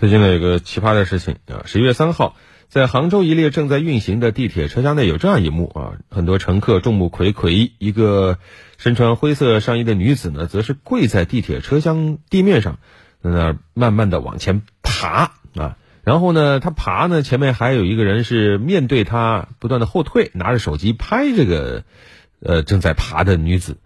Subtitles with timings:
[0.00, 2.36] 最近呢，有个奇葩的事情啊，十一月三号，
[2.68, 8.38] 在杭州一列正在运行的地铁车厢内有这样一幕啊，很多乘客众目睽睽，一个
[8.76, 12.78] 身穿灰色上衣的女子呢，则是跪在地铁车厢地面上，
[13.24, 21.82] 在那慢慢的往前爬啊，然后呢，她爬呢，前面还有一个人是面对她不断的后退，拿着手机拍这个
[22.38, 23.78] 呃正在爬的女子。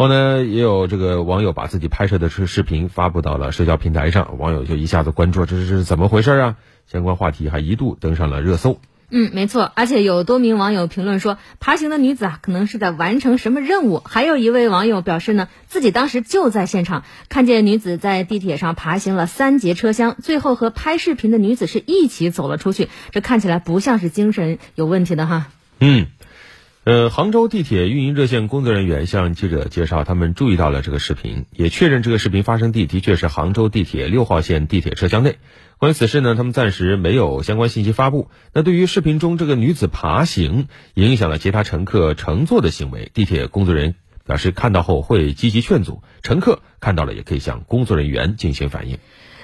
[0.00, 6.56] 后呢，也有这个网友把自己拍摄的视视频发布到了社交平台上，网友就一下子关注，这是怎么回事啊？
[6.86, 8.80] 相关话题还一度登上了热搜。
[9.10, 14.00] 嗯，没错，而且有多名网友评论说，爬行的女子啊，可能是在完成什么任务。
[14.04, 22.88] 还有一位网友表示呢，自己当时就在现场，看见女子在地铁上爬行了三节车厢，最后和拍视频的女子是一起走了出去。
[23.10, 25.48] 这看起来不像是精神有问题的哈。
[25.80, 26.06] 嗯。
[26.90, 35.36] 呃，杭州地铁运营热线工作人员向记者介绍，他们注意到了这个视频，也确认这个视频发生地的确是杭州地铁六号线地铁车厢内。
[35.78, 38.28] 关于此事呢，他们暂时没有相关信息发布。
[38.52, 43.94] 那对于视频中这个女子爬行影响了其他乘客乘坐的行为，地铁工作人员
[44.26, 48.98] 表示看到后会积极劝阻，乘客看到了也可以向工作人员进行反映。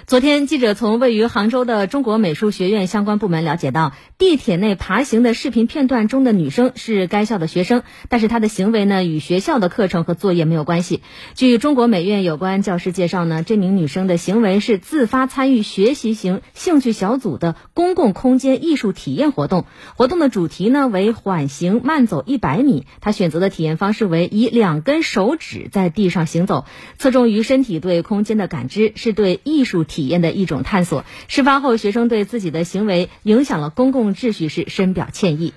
[0.06, 11.02] 昨天，记者从位于杭州的中国美术学院相关部门了解到，地铁内爬行的视频片段中的女生是该校的学生，但是她的行为呢与学校的课程和作业没有关系。
[11.34, 19.64] 据中国美院有关教师介绍呢，这名女生的行为是自发参与学习型兴趣小组的公共空间艺术体验活动，
[19.96, 22.86] 活动的主题呢为缓行慢走一百米。
[23.00, 26.64] 她选择的体验方式为以两根手指在地上行走，
[26.96, 29.84] 侧重于身体对空间的感知，是对艺术。
[29.96, 31.06] 体验的一种探索。
[31.26, 35.54] 事发后，学生对自己的行为影响了公共秩序是深表歉意。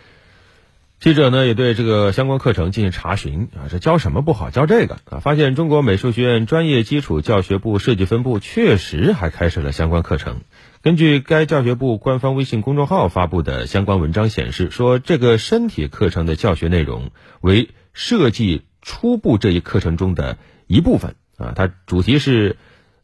[1.02, 5.20] 记者呢也对这个相关课程进行查询啊，这教什么不好教这个啊？
[5.20, 10.42] 发现中国美术学院专业基础教学部设计分部确实还开设了相关课程。
[10.82, 22.58] 根据该教学部官方微信公众号发布的相关文章显示，说这个身体课程的教学内容为设计初步这一课程中的一部分啊，它主题是。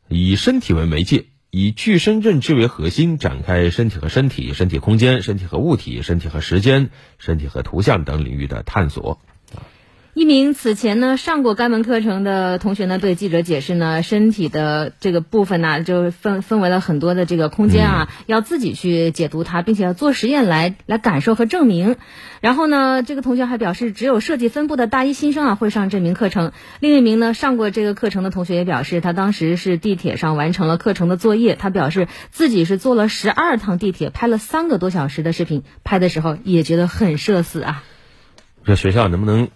[0.08, 9.20] 以身体为媒介，以具身认知为核心，展开身体和身体、身体空间、身体和物体、身体和时间、身体和图像等领域的探索。
[10.16, 21.98] 一名此前呢上过该门课程的同学呢，对记者解释呢，身体的这个部分呢，就分分为了很多的这个空间啊，要自己去解读它，并且要做实验来来感受和证明。
[22.40, 26.54] 然后呢，这个同学还表示，只有设计分部的大一新生啊会上这名课程。
[26.80, 31.56] 另一名呢上过这个课程的同学也表示，他当时是地铁上完成了课程的作业。
[31.56, 37.84] 他表示自己是坐了十二趟地铁，拍了三个多小时的视频，拍的时候也觉得很社死啊。
[38.64, 39.50] 这学校能不能？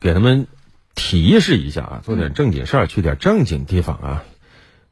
[0.00, 0.46] 给他们
[0.94, 4.24] 提示一下啊，做点正经事儿，去点正经地方啊。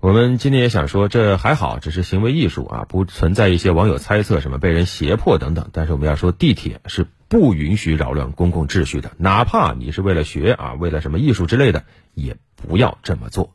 [0.00, 5.70] 我们今天也想说，这还好，只是行为艺术啊，不存在一些网友猜测什么被人胁迫等等。
[5.72, 13.54] 但是我们要说，地铁是不允许扰乱公共秩序的，哪怕你是为了学啊，为了什么艺术之类的，也不要这么做。